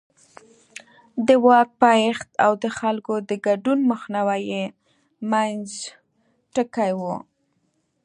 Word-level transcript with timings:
د 1.27 1.29
واک 1.45 1.69
پایښت 1.81 2.29
او 2.45 2.51
د 2.63 2.65
خلکو 2.79 3.13
د 3.29 3.31
ګډون 3.45 3.79
مخنیوی 3.91 4.41
یې 4.51 4.63
منځ 5.31 5.67
ټکی 6.55 6.91
و. 6.99 7.01